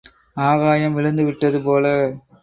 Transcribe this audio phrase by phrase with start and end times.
[0.37, 1.85] ஆகாயம் விழுந்து விட்டது போல.